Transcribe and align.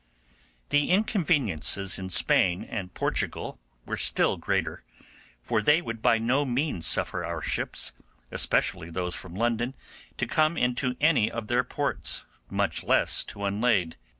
The 0.69 0.89
inconveniences 0.89 1.99
in 1.99 2.09
Spain 2.09 2.63
and 2.63 2.91
Portugal 2.91 3.59
were 3.85 3.97
still 3.97 4.35
greater, 4.35 4.83
for 5.43 5.61
they 5.61 5.79
would 5.79 6.01
by 6.01 6.17
no 6.17 6.43
means 6.43 6.87
suffer 6.87 7.23
our 7.23 7.39
ships, 7.39 7.93
especially 8.31 8.89
those 8.89 9.13
from 9.13 9.35
London, 9.35 9.75
to 10.17 10.25
come 10.25 10.57
into 10.57 10.95
any 10.99 11.29
of 11.29 11.49
their 11.49 11.63
ports, 11.63 12.25
much 12.49 12.81
less 12.81 13.23
to 13.25 13.45
unlade. 13.45 13.95